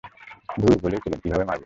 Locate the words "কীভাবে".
1.23-1.43